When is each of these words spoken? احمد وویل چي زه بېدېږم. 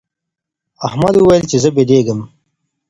احمد 0.87 1.15
وویل 1.17 1.43
چي 1.49 1.57
زه 1.63 1.69
بېدېږم. 1.75 2.19